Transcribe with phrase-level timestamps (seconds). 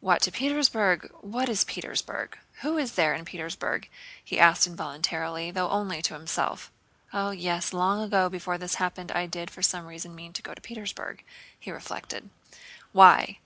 [0.00, 1.08] "What, to Petersburg?
[1.20, 2.36] What is Petersburg?
[2.62, 3.88] Who is there in Petersburg?"
[4.24, 6.72] he asked involuntarily, though only to himself.
[7.12, 10.52] "Oh, yes, long ago before this happened I did for some reason mean to go
[10.52, 11.22] to Petersburg,"
[11.60, 12.28] he reflected.
[12.90, 13.38] "Why?